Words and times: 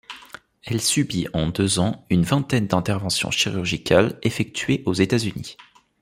Elle 0.63 0.81
subit 0.81 1.27
en 1.31 1.49
deux 1.49 1.77
ans 1.77 2.07
une 2.09 2.23
vingtaine 2.23 2.65
d'interventions 2.65 3.29
chirurgicales 3.29 4.17
effectuées 4.23 4.81
aux 4.87 4.93
États-Unis. 4.95 5.57